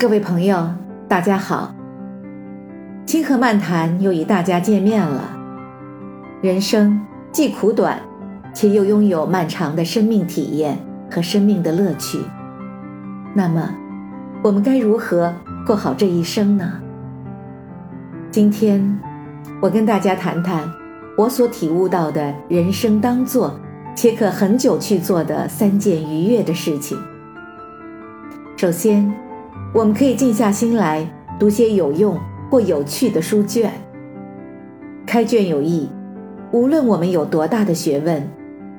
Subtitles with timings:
[0.00, 0.66] 各位朋友，
[1.06, 1.74] 大家好。
[3.04, 5.36] 清河漫谈又与大家见面了。
[6.40, 6.98] 人生
[7.30, 8.00] 既苦短，
[8.54, 10.78] 且又拥有漫长的生命体验
[11.10, 12.18] 和生命的乐趣。
[13.34, 13.74] 那么，
[14.42, 15.34] 我们该如何
[15.66, 16.80] 过好这一生呢？
[18.30, 18.98] 今天，
[19.60, 20.66] 我跟大家谈谈
[21.14, 23.54] 我所体悟到的人生当做
[23.94, 26.96] 且可很久去做的三件愉悦的事情。
[28.56, 29.12] 首先，
[29.72, 32.18] 我们可以静下心来读些有用
[32.50, 33.70] 或有趣的书卷。
[35.06, 35.88] 开卷有益，
[36.50, 38.28] 无论我们有多大的学问，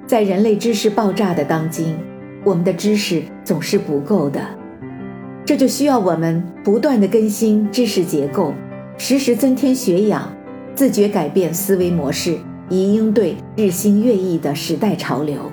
[0.05, 1.97] 在人类知识爆炸的当今，
[2.43, 4.41] 我们的知识总是不够的。
[5.45, 8.53] 这就需要我们不断的更新知识结构，
[8.97, 10.29] 时时增添学养，
[10.75, 15.49] 自觉改变思维模式，以应对日新月异的时代潮流。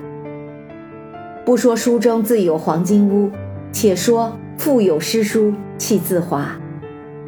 [1.45, 3.31] 不说书中自有黄金屋。
[3.71, 6.51] 且说腹有诗书气自华，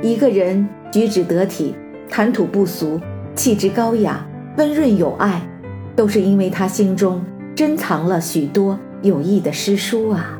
[0.01, 1.73] 一个人举止得体、
[2.09, 2.99] 谈吐不俗、
[3.35, 5.41] 气质高雅、温润有爱，
[5.95, 7.23] 都是因为他心中
[7.55, 10.37] 珍藏了许多有益的诗书啊。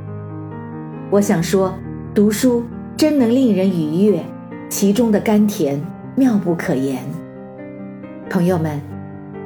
[1.10, 1.74] 我想说，
[2.14, 2.62] 读书
[2.98, 4.22] 真能令人愉悦，
[4.68, 5.82] 其中的甘甜
[6.18, 7.02] 妙不可言。
[8.30, 8.82] 朋友们，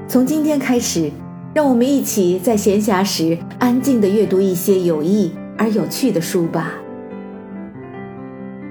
[0.07, 1.11] 从今天开始，
[1.53, 5.31] 让我们一起在闲暇时安静地阅读一些有益。
[5.57, 6.73] 而有趣的书吧。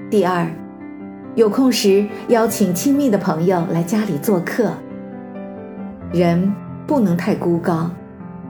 [0.07, 0.47] 第二，
[1.33, 4.71] 有空时邀请亲密的朋友来家里做客。
[6.13, 6.53] 人
[6.85, 7.89] 不能太孤高，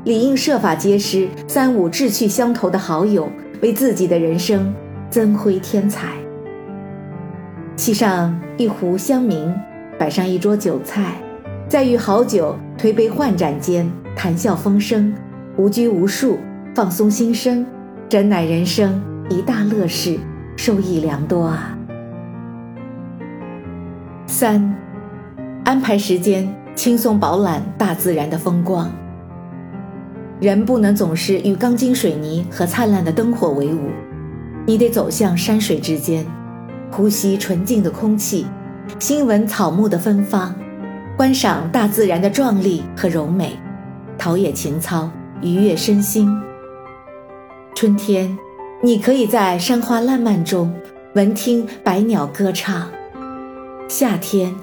[0.03, 3.29] 理应设法结识三五志趣相投的好友，
[3.61, 4.73] 为自己的人生
[5.09, 6.09] 增辉添彩。
[7.77, 9.53] 沏上一壶香茗，
[9.97, 11.15] 摆上一桌酒菜，
[11.69, 15.13] 在与好酒推杯换盏间，谈笑风生，
[15.55, 16.37] 无拘无束，
[16.75, 17.65] 放松心声。
[18.09, 20.19] 真乃人生一大乐事，
[20.55, 21.77] 受益良多啊！
[24.25, 24.75] 三，
[25.63, 28.89] 安排时间，轻松饱览大自然的风光。
[30.39, 33.89] 人不能总是与钢筋水泥和灿烂的灯火为伍，
[34.65, 36.25] 你得走向山水之间，
[36.91, 38.47] 呼吸纯净的空气，
[38.97, 40.53] 亲闻草木的芬芳，
[41.15, 43.57] 观赏大自然的壮丽和柔美，
[44.17, 45.09] 陶冶情操，
[45.41, 46.29] 愉悦身心。
[47.73, 48.37] 春天，
[48.85, 50.71] 你可以在山花烂漫中
[51.15, 52.83] 闻听百鸟歌唱；
[53.87, 54.53] 夏天，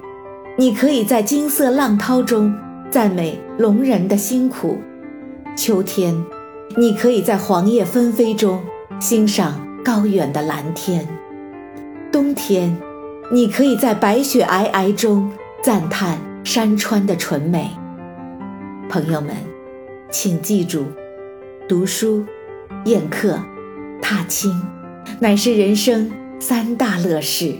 [0.57, 2.55] 你可以在金色浪涛中
[2.89, 4.79] 赞美龙人的辛苦；
[5.57, 6.15] 秋天，
[6.77, 8.63] 你可以在黄叶纷飞中
[9.01, 11.05] 欣赏高远的蓝天；
[12.13, 12.77] 冬天，
[13.33, 15.33] 你可以在白雪皑皑中
[15.65, 17.69] 赞叹山川的纯美。
[18.89, 19.35] 朋友们，
[20.13, 20.85] 请记住，
[21.69, 22.25] 读书。
[22.87, 23.39] 宴客、
[24.03, 24.61] 踏青，
[25.21, 27.55] 乃是人生三大乐事。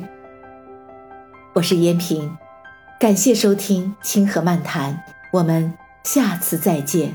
[1.53, 2.37] 我是燕平，
[2.99, 4.93] 感谢收听《清河漫谈》，
[5.31, 5.73] 我们
[6.03, 7.15] 下次再见。